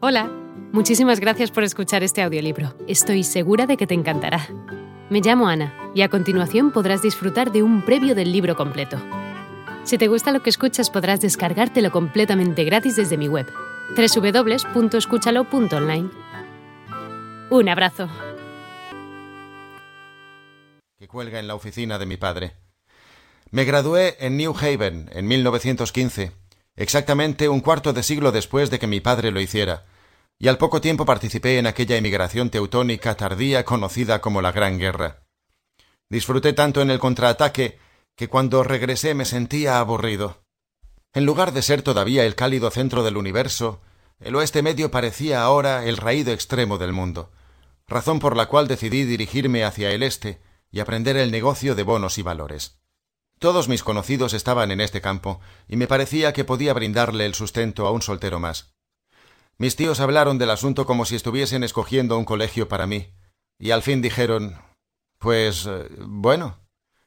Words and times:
Hola, 0.00 0.30
muchísimas 0.70 1.18
gracias 1.18 1.50
por 1.50 1.64
escuchar 1.64 2.04
este 2.04 2.22
audiolibro. 2.22 2.72
Estoy 2.86 3.24
segura 3.24 3.66
de 3.66 3.76
que 3.76 3.88
te 3.88 3.94
encantará. 3.94 4.46
Me 5.10 5.20
llamo 5.20 5.48
Ana 5.48 5.74
y 5.92 6.02
a 6.02 6.08
continuación 6.08 6.70
podrás 6.70 7.02
disfrutar 7.02 7.50
de 7.50 7.64
un 7.64 7.84
previo 7.84 8.14
del 8.14 8.30
libro 8.30 8.54
completo. 8.54 8.96
Si 9.82 9.98
te 9.98 10.06
gusta 10.06 10.30
lo 10.30 10.40
que 10.40 10.50
escuchas 10.50 10.88
podrás 10.88 11.20
descargártelo 11.20 11.90
completamente 11.90 12.62
gratis 12.62 12.94
desde 12.94 13.16
mi 13.16 13.26
web, 13.26 13.52
www.escúchalo.online. 13.96 16.10
Un 17.50 17.68
abrazo. 17.68 18.08
Que 20.96 21.08
cuelga 21.08 21.40
en 21.40 21.48
la 21.48 21.56
oficina 21.56 21.98
de 21.98 22.06
mi 22.06 22.16
padre. 22.16 22.52
Me 23.50 23.64
gradué 23.64 24.16
en 24.20 24.36
New 24.36 24.54
Haven 24.56 25.10
en 25.12 25.26
1915 25.26 26.38
exactamente 26.78 27.48
un 27.48 27.60
cuarto 27.60 27.92
de 27.92 28.02
siglo 28.02 28.32
después 28.32 28.70
de 28.70 28.78
que 28.78 28.86
mi 28.86 29.00
padre 29.00 29.32
lo 29.32 29.40
hiciera, 29.40 29.84
y 30.38 30.48
al 30.48 30.58
poco 30.58 30.80
tiempo 30.80 31.04
participé 31.04 31.58
en 31.58 31.66
aquella 31.66 31.96
emigración 31.96 32.50
teutónica 32.50 33.16
tardía 33.16 33.64
conocida 33.64 34.20
como 34.20 34.40
la 34.40 34.52
Gran 34.52 34.78
Guerra. 34.78 35.24
Disfruté 36.08 36.52
tanto 36.52 36.80
en 36.80 36.90
el 36.90 36.98
contraataque 36.98 37.78
que 38.14 38.28
cuando 38.28 38.62
regresé 38.62 39.14
me 39.14 39.24
sentía 39.24 39.78
aburrido. 39.78 40.42
En 41.12 41.26
lugar 41.26 41.52
de 41.52 41.62
ser 41.62 41.82
todavía 41.82 42.24
el 42.24 42.34
cálido 42.34 42.70
centro 42.70 43.02
del 43.02 43.16
universo, 43.16 43.80
el 44.20 44.36
oeste 44.36 44.62
medio 44.62 44.90
parecía 44.90 45.42
ahora 45.42 45.84
el 45.84 45.96
raído 45.96 46.32
extremo 46.32 46.78
del 46.78 46.92
mundo, 46.92 47.32
razón 47.86 48.20
por 48.20 48.36
la 48.36 48.46
cual 48.46 48.68
decidí 48.68 49.04
dirigirme 49.04 49.64
hacia 49.64 49.90
el 49.90 50.02
este 50.02 50.40
y 50.70 50.80
aprender 50.80 51.16
el 51.16 51.30
negocio 51.30 51.74
de 51.74 51.82
bonos 51.82 52.18
y 52.18 52.22
valores. 52.22 52.78
Todos 53.38 53.68
mis 53.68 53.84
conocidos 53.84 54.34
estaban 54.34 54.70
en 54.70 54.80
este 54.80 55.00
campo, 55.00 55.40
y 55.68 55.76
me 55.76 55.86
parecía 55.86 56.32
que 56.32 56.44
podía 56.44 56.74
brindarle 56.74 57.24
el 57.24 57.34
sustento 57.34 57.86
a 57.86 57.92
un 57.92 58.02
soltero 58.02 58.40
más. 58.40 58.74
Mis 59.60 59.74
tíos 59.74 59.98
hablaron 59.98 60.38
del 60.38 60.50
asunto 60.50 60.86
como 60.86 61.04
si 61.04 61.16
estuviesen 61.16 61.64
escogiendo 61.64 62.16
un 62.16 62.24
colegio 62.24 62.68
para 62.68 62.86
mí, 62.86 63.12
y 63.58 63.72
al 63.72 63.82
fin 63.82 64.00
dijeron 64.00 64.56
Pues 65.18 65.66
eh, 65.66 65.88
bueno, 65.98 66.60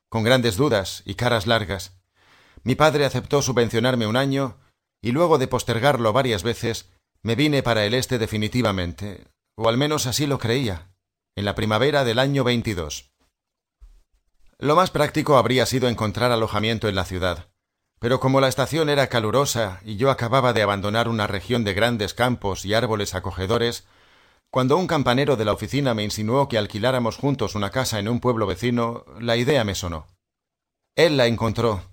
con 0.10 0.24
grandes 0.24 0.58
dudas 0.58 1.02
y 1.06 1.16
caras 1.16 1.48
largas. 1.48 1.98
Mi 2.64 2.76
padre 2.76 3.06
aceptó 3.06 3.42
subvencionarme 3.42 4.06
un 4.06 4.18
año, 4.18 4.60
y 5.02 5.14
luego 5.14 5.38
de 5.38 5.48
postergarlo 5.48 6.12
varias 6.12 6.44
veces, 6.44 6.92
me 7.24 7.36
vine 7.36 7.64
para 7.64 7.86
el 7.86 7.94
este 7.94 8.20
definitivamente, 8.20 9.28
o 9.56 9.70
al 9.70 9.78
menos 9.78 10.06
así 10.06 10.28
lo 10.28 10.38
creía, 10.38 10.92
en 11.38 11.46
la 11.46 11.56
primavera 11.56 12.04
del 12.04 12.20
año 12.20 12.44
veintidós. 12.44 13.14
Lo 14.60 14.76
más 14.76 14.92
práctico 14.92 15.38
habría 15.38 15.66
sido 15.66 15.88
encontrar 15.88 16.32
alojamiento 16.32 16.90
en 16.90 16.96
la 16.96 17.06
ciudad. 17.06 17.51
Pero 18.02 18.20
como 18.20 18.42
la 18.42 18.48
estación 18.48 18.90
era 18.90 19.06
calurosa 19.08 19.80
y 19.86 19.96
yo 19.96 20.10
acababa 20.10 20.54
de 20.54 20.64
abandonar 20.64 21.08
una 21.08 21.28
región 21.28 21.64
de 21.64 21.76
grandes 21.76 22.16
campos 22.16 22.66
y 22.66 22.74
árboles 22.74 23.14
acogedores, 23.14 23.86
cuando 24.50 24.76
un 24.76 24.88
campanero 24.88 25.36
de 25.36 25.46
la 25.46 25.54
oficina 25.54 25.94
me 25.94 26.04
insinuó 26.04 26.50
que 26.50 26.58
alquiláramos 26.58 27.18
juntos 27.18 27.54
una 27.54 27.70
casa 27.70 28.00
en 28.00 28.10
un 28.10 28.20
pueblo 28.20 28.48
vecino, 28.48 29.06
la 29.20 29.38
idea 29.38 29.64
me 29.64 29.76
sonó. 29.76 30.08
Él 30.96 31.16
la 31.16 31.28
encontró, 31.28 31.84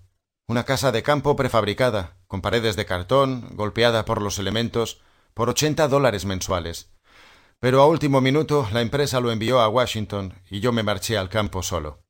una 0.48 0.64
casa 0.64 0.92
de 0.92 1.02
campo 1.02 1.36
prefabricada, 1.36 2.16
con 2.26 2.40
paredes 2.40 2.74
de 2.74 2.86
cartón, 2.86 3.46
golpeada 3.52 4.06
por 4.06 4.22
los 4.22 4.38
elementos, 4.38 5.02
por 5.34 5.50
ochenta 5.50 5.88
dólares 5.88 6.24
mensuales. 6.24 6.90
Pero 7.60 7.82
a 7.82 7.86
último 7.86 8.22
minuto 8.22 8.66
la 8.72 8.80
empresa 8.80 9.20
lo 9.20 9.30
envió 9.30 9.60
a 9.60 9.68
Washington 9.68 10.40
y 10.48 10.60
yo 10.60 10.72
me 10.72 10.82
marché 10.82 11.18
al 11.18 11.28
campo 11.28 11.62
solo. 11.62 12.00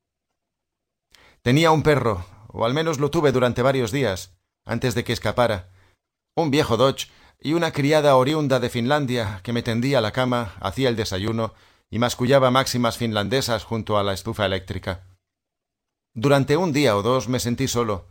Tenía 1.42 1.72
un 1.72 1.82
perro, 1.82 2.24
o 2.48 2.64
al 2.64 2.74
menos 2.74 2.98
lo 2.98 3.10
tuve 3.10 3.32
durante 3.32 3.62
varios 3.62 3.92
días, 3.92 4.34
antes 4.64 4.94
de 4.94 5.04
que 5.04 5.12
escapara, 5.12 5.70
un 6.36 6.50
viejo 6.50 6.76
Dodge 6.76 7.08
y 7.40 7.52
una 7.52 7.72
criada 7.72 8.16
oriunda 8.16 8.60
de 8.60 8.70
Finlandia 8.70 9.40
que 9.42 9.52
me 9.52 9.62
tendía 9.62 10.00
la 10.00 10.12
cama, 10.12 10.54
hacía 10.60 10.88
el 10.88 10.96
desayuno 10.96 11.54
y 11.90 11.98
mascullaba 11.98 12.50
máximas 12.50 12.96
finlandesas 12.96 13.64
junto 13.64 13.98
a 13.98 14.02
la 14.02 14.12
estufa 14.12 14.46
eléctrica. 14.46 15.06
Durante 16.14 16.56
un 16.56 16.72
día 16.72 16.96
o 16.96 17.02
dos 17.02 17.28
me 17.28 17.40
sentí 17.40 17.68
solo, 17.68 18.06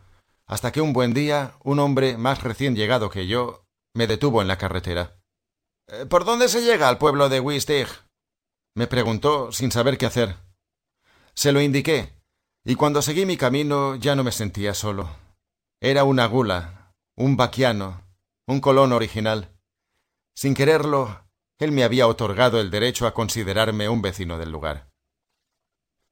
hasta 0.46 0.72
que 0.72 0.80
un 0.80 0.92
buen 0.92 1.14
día 1.14 1.54
un 1.62 1.78
hombre 1.78 2.16
más 2.16 2.42
recién 2.42 2.74
llegado 2.74 3.10
que 3.10 3.26
yo 3.26 3.64
me 3.94 4.06
detuvo 4.06 4.42
en 4.42 4.48
la 4.48 4.58
carretera. 4.58 5.18
Eh, 5.88 6.06
¿Por 6.06 6.24
dónde 6.24 6.48
se 6.48 6.62
llega 6.62 6.88
al 6.88 6.98
pueblo 6.98 7.28
de 7.28 7.40
Wistig? 7.40 7.88
me 8.74 8.86
preguntó 8.86 9.52
sin 9.52 9.72
saber 9.72 9.98
qué 9.98 10.06
hacer. 10.06 10.36
Se 11.34 11.52
lo 11.52 11.60
indiqué, 11.60 12.17
y 12.68 12.74
cuando 12.74 13.00
seguí 13.00 13.24
mi 13.24 13.38
camino 13.38 13.96
ya 13.96 14.14
no 14.14 14.22
me 14.22 14.30
sentía 14.30 14.74
solo. 14.74 15.08
Era 15.80 16.04
una 16.04 16.26
gula, 16.26 16.92
un 17.16 17.34
vaquiano, 17.34 18.02
un 18.46 18.60
colón 18.60 18.92
original. 18.92 19.56
Sin 20.36 20.52
quererlo, 20.52 21.24
él 21.58 21.72
me 21.72 21.82
había 21.82 22.06
otorgado 22.06 22.60
el 22.60 22.70
derecho 22.70 23.06
a 23.06 23.14
considerarme 23.14 23.88
un 23.88 24.02
vecino 24.02 24.36
del 24.36 24.52
lugar. 24.52 24.90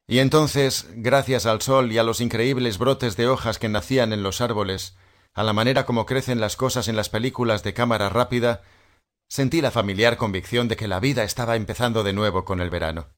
Y 0.07 0.21
entonces, 0.21 0.87
gracias 0.95 1.45
al 1.45 1.61
sol 1.61 1.93
y 1.93 1.99
a 1.99 2.03
los 2.03 2.23
increíbles 2.23 2.79
brotes 2.79 3.19
de 3.19 3.29
hojas 3.29 3.59
que 3.59 3.69
nacían 3.69 4.15
en 4.15 4.23
los 4.23 4.41
árboles, 4.41 4.97
a 5.35 5.43
la 5.45 5.53
manera 5.53 5.85
como 5.85 6.07
crecen 6.07 6.41
las 6.41 6.57
cosas 6.57 6.89
en 6.89 6.97
las 6.97 7.11
películas 7.11 7.65
de 7.65 7.75
cámara 7.75 8.09
rápida, 8.09 8.63
sentí 9.29 9.61
la 9.61 9.71
familiar 9.71 10.17
convicción 10.17 10.69
de 10.69 10.77
que 10.77 10.89
la 10.89 11.01
vida 11.01 11.23
estaba 11.23 11.55
empezando 11.55 12.03
de 12.03 12.15
nuevo 12.15 12.47
con 12.47 12.63
el 12.63 12.71
verano. 12.71 13.11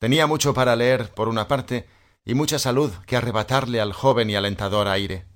Tenía 0.00 0.26
mucho 0.26 0.54
para 0.54 0.76
leer, 0.76 1.10
por 1.10 1.28
una 1.28 1.46
parte, 1.46 1.86
y 2.24 2.32
mucha 2.32 2.58
salud 2.58 2.90
que 3.06 3.16
arrebatarle 3.16 3.82
al 3.82 3.92
joven 3.92 4.30
y 4.30 4.34
alentador 4.34 4.88
aire. 4.88 5.26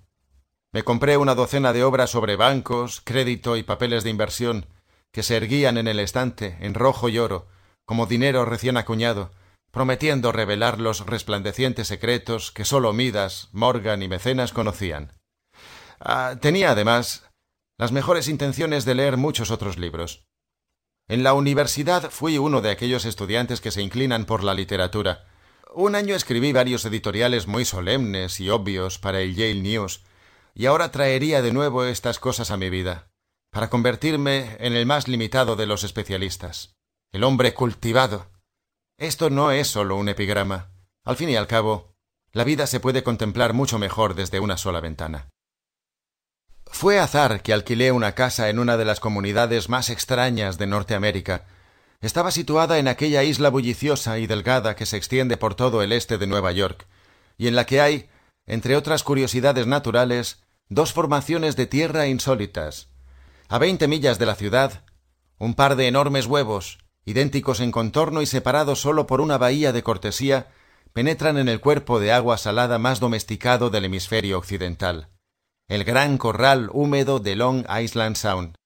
Me 0.73 0.83
compré 0.83 1.19
una 1.19 1.35
docena 1.35 1.75
de 1.75 1.85
obras 1.85 2.09
sobre 2.09 2.37
bancos, 2.37 3.03
crédito 3.05 3.59
y 3.59 3.63
papeles 3.63 4.05
de 4.05 4.11
inversión, 4.11 4.67
que 5.13 5.23
se 5.23 5.37
erguían 5.37 5.77
en 5.77 5.87
el 5.87 6.01
estante, 6.01 6.57
en 6.61 6.73
rojo 6.73 7.11
y 7.11 7.19
oro, 7.19 7.47
como 7.85 8.07
dinero 8.07 8.47
recién 8.47 8.79
acuñado, 8.79 9.33
prometiendo 9.71 10.33
revelar 10.33 10.81
los 10.81 11.05
resplandecientes 11.05 11.87
secretos 11.87 12.51
que 12.51 12.65
sólo 12.65 12.95
Midas, 12.95 13.51
Morgan 13.53 14.03
y 14.03 14.09
Mecenas 14.09 14.55
conocían. 14.55 15.13
Ah, 16.01 16.37
tenía, 16.41 16.71
además, 16.71 17.29
las 17.77 17.93
mejores 17.93 18.29
intenciones 18.29 18.87
de 18.87 18.95
leer 18.95 19.19
muchos 19.19 19.51
otros 19.51 19.77
libros. 19.77 20.25
En 21.07 21.23
la 21.23 21.35
universidad 21.35 22.11
fui 22.11 22.39
uno 22.39 22.63
de 22.63 22.71
aquellos 22.71 23.05
estudiantes 23.05 23.61
que 23.61 23.71
se 23.71 23.83
inclinan 23.83 24.25
por 24.25 24.43
la 24.43 24.55
literatura. 24.55 25.27
Un 25.75 25.97
año 25.97 26.15
escribí 26.15 26.53
varios 26.53 26.87
editoriales 26.87 27.47
muy 27.47 27.67
solemnes 27.67 28.41
y 28.41 28.49
obvios 28.49 28.99
para 28.99 29.21
el 29.21 29.35
Yale 29.35 29.61
News, 29.61 30.03
y 30.55 30.65
ahora 30.65 30.91
traería 30.93 31.43
de 31.43 31.53
nuevo 31.53 31.85
estas 31.85 32.19
cosas 32.19 32.51
a 32.51 32.57
mi 32.57 32.71
vida, 32.71 33.11
para 33.51 33.69
convertirme 33.69 34.57
en 34.61 34.73
el 34.73 34.87
más 34.87 35.07
limitado 35.07 35.57
de 35.57 35.67
los 35.67 35.85
especialistas, 35.85 36.75
el 37.13 37.25
hombre 37.25 37.53
cultivado. 37.53 38.31
Esto 38.97 39.29
no 39.29 39.51
es 39.51 39.69
solo 39.69 39.97
un 39.97 40.09
epigrama. 40.09 40.71
Al 41.05 41.17
fin 41.17 41.29
y 41.29 41.37
al 41.37 41.49
cabo, 41.49 41.93
la 42.33 42.45
vida 42.45 42.67
se 42.67 42.81
puede 42.81 43.03
contemplar 43.03 43.53
mucho 43.53 43.79
mejor 43.79 44.15
desde 44.15 44.41
una 44.41 44.57
sola 44.57 44.81
ventana. 44.81 45.29
Fue 46.84 46.99
azar 46.99 47.41
que 47.41 47.55
alquilé 47.55 47.93
una 47.93 48.12
casa 48.12 48.50
en 48.50 48.59
una 48.59 48.77
de 48.77 48.84
las 48.84 49.00
comunidades 49.00 49.71
más 49.71 49.89
extrañas 49.89 50.59
de 50.59 50.67
Norteamérica. 50.67 51.47
Estaba 52.03 52.31
situada 52.31 52.78
en 52.78 52.89
aquella 52.89 53.22
isla 53.22 53.49
bulliciosa 53.49 54.19
y 54.19 54.27
delgada 54.27 54.77
que 54.77 54.84
se 54.84 54.99
extiende 54.99 55.39
por 55.39 55.55
todo 55.55 55.81
el 55.81 55.93
este 55.93 56.19
de 56.19 56.27
Nueva 56.27 56.53
York, 56.53 56.87
y 57.39 57.49
en 57.49 57.56
la 57.56 57.65
que 57.65 57.81
hay, 57.81 58.11
entre 58.44 58.77
otras 58.77 59.03
curiosidades 59.03 59.67
naturales, 59.67 60.43
dos 60.69 60.93
formaciones 60.93 61.56
de 61.56 61.67
tierra 61.67 62.06
insólitas. 62.06 62.89
A 63.49 63.56
veinte 63.56 63.89
millas 63.89 64.19
de 64.19 64.27
la 64.27 64.34
ciudad, 64.34 64.84
un 65.39 65.55
par 65.55 65.77
de 65.77 65.89
enormes 65.89 66.27
huevos, 66.27 66.81
idénticos 67.06 67.61
en 67.61 67.71
contorno 67.73 68.21
y 68.21 68.27
separados 68.27 68.83
solo 68.83 69.06
por 69.06 69.23
una 69.23 69.39
bahía 69.39 69.73
de 69.73 69.83
cortesía, 69.83 70.49
penetran 70.93 71.39
en 71.39 71.49
el 71.49 71.61
cuerpo 71.61 71.99
de 71.99 72.12
agua 72.12 72.37
salada 72.37 72.78
más 72.78 73.00
domesticado 73.00 73.71
del 73.71 73.87
hemisferio 73.87 74.37
occidental 74.37 75.09
el 75.69 75.85
gran 75.85 76.19
corral 76.19 76.69
húmedo 76.73 77.21
de 77.21 77.37
Long 77.37 77.65
Island 77.71 78.17
Sound. 78.17 78.57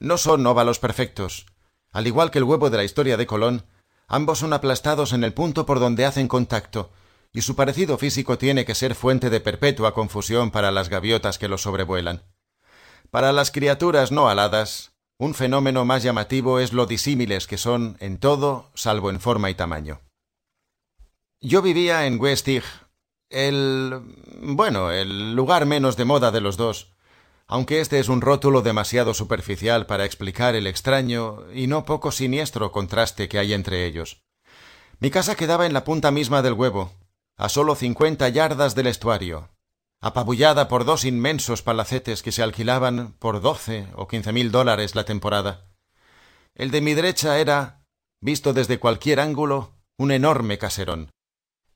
No 0.00 0.18
son 0.18 0.44
óvalos 0.46 0.80
perfectos. 0.80 1.46
Al 1.92 2.06
igual 2.06 2.30
que 2.30 2.38
el 2.38 2.44
huevo 2.44 2.68
de 2.68 2.76
la 2.76 2.84
historia 2.84 3.16
de 3.16 3.26
Colón, 3.26 3.64
ambos 4.08 4.40
son 4.40 4.52
aplastados 4.52 5.12
en 5.12 5.22
el 5.22 5.34
punto 5.34 5.66
por 5.66 5.78
donde 5.78 6.04
hacen 6.04 6.26
contacto, 6.26 6.90
y 7.32 7.42
su 7.42 7.54
parecido 7.54 7.96
físico 7.96 8.38
tiene 8.38 8.64
que 8.64 8.74
ser 8.74 8.94
fuente 8.94 9.30
de 9.30 9.40
perpetua 9.40 9.94
confusión 9.94 10.50
para 10.50 10.72
las 10.72 10.88
gaviotas 10.88 11.38
que 11.38 11.48
los 11.48 11.62
sobrevuelan. 11.62 12.22
Para 13.10 13.32
las 13.32 13.50
criaturas 13.50 14.10
no 14.10 14.28
aladas, 14.28 14.92
un 15.16 15.34
fenómeno 15.34 15.84
más 15.84 16.02
llamativo 16.02 16.58
es 16.58 16.72
lo 16.72 16.86
disímiles 16.86 17.46
que 17.46 17.58
son 17.58 17.96
en 18.00 18.18
todo, 18.18 18.70
salvo 18.74 19.10
en 19.10 19.20
forma 19.20 19.50
y 19.50 19.54
tamaño. 19.54 20.00
Yo 21.40 21.62
vivía 21.62 22.06
en 22.06 22.20
West 22.20 22.48
el. 23.30 24.00
bueno, 24.40 24.90
el 24.90 25.34
lugar 25.34 25.66
menos 25.66 25.96
de 25.96 26.04
moda 26.04 26.30
de 26.30 26.40
los 26.40 26.56
dos, 26.56 26.92
aunque 27.46 27.80
este 27.80 27.98
es 27.98 28.08
un 28.08 28.20
rótulo 28.20 28.62
demasiado 28.62 29.14
superficial 29.14 29.86
para 29.86 30.04
explicar 30.04 30.54
el 30.54 30.66
extraño 30.66 31.44
y 31.52 31.66
no 31.66 31.84
poco 31.84 32.12
siniestro 32.12 32.72
contraste 32.72 33.28
que 33.28 33.38
hay 33.38 33.52
entre 33.52 33.86
ellos. 33.86 34.22
Mi 35.00 35.10
casa 35.10 35.34
quedaba 35.34 35.66
en 35.66 35.72
la 35.72 35.84
punta 35.84 36.10
misma 36.10 36.42
del 36.42 36.54
huevo, 36.54 36.92
a 37.36 37.48
solo 37.48 37.74
cincuenta 37.74 38.28
yardas 38.28 38.74
del 38.74 38.88
estuario. 38.88 39.50
apabullada 40.00 40.68
por 40.68 40.84
dos 40.84 41.04
inmensos 41.04 41.62
palacetes 41.62 42.22
que 42.22 42.32
se 42.32 42.42
alquilaban 42.42 43.14
por 43.18 43.40
doce 43.40 43.88
o 43.96 44.06
quince 44.06 44.32
mil 44.32 44.50
dólares 44.50 44.94
la 44.94 45.04
temporada. 45.04 45.66
El 46.54 46.70
de 46.70 46.80
mi 46.80 46.94
derecha 46.94 47.38
era, 47.38 47.84
visto 48.20 48.52
desde 48.52 48.78
cualquier 48.78 49.20
ángulo, 49.20 49.74
un 49.96 50.12
enorme 50.12 50.58
caserón. 50.58 51.10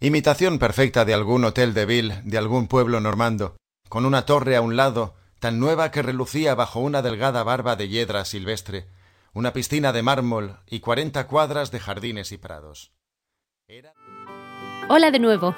Imitación 0.02 0.58
perfecta 0.58 1.04
de 1.04 1.14
algún 1.14 1.44
hotel 1.44 1.75
de 1.75 1.87
ville 1.87 2.20
de 2.25 2.37
algún 2.37 2.66
pueblo 2.66 2.99
normando, 2.99 3.54
con 3.88 4.04
una 4.04 4.26
torre 4.26 4.56
a 4.56 4.60
un 4.60 4.75
lado, 4.75 5.14
tan 5.38 5.60
nueva 5.60 5.93
que 5.93 6.02
relucía 6.02 6.56
bajo 6.56 6.81
una 6.81 7.02
delgada 7.02 7.44
barba 7.44 7.76
de 7.76 7.88
hiedra 7.88 8.25
silvestre, 8.25 8.88
una 9.32 9.52
piscina 9.52 9.93
de 9.93 10.02
mármol 10.02 10.56
y 10.69 10.81
cuarenta 10.81 11.28
cuadras 11.28 11.70
de 11.70 11.78
jardines 11.78 12.32
y 12.32 12.38
prados. 12.38 12.90
Hola 14.88 15.12
de 15.12 15.20
nuevo. 15.20 15.54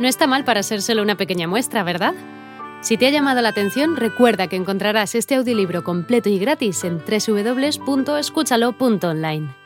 No 0.00 0.08
está 0.08 0.26
mal 0.26 0.44
para 0.44 0.64
ser 0.64 0.82
solo 0.82 1.00
una 1.00 1.16
pequeña 1.16 1.46
muestra, 1.46 1.84
¿verdad? 1.84 2.14
Si 2.80 2.96
te 2.96 3.06
ha 3.06 3.10
llamado 3.10 3.42
la 3.42 3.50
atención, 3.50 3.94
recuerda 3.94 4.48
que 4.48 4.56
encontrarás 4.56 5.14
este 5.14 5.36
audiolibro 5.36 5.84
completo 5.84 6.30
y 6.30 6.40
gratis 6.40 6.82
en 6.82 6.98
www.escúchalo.online. 6.98 9.63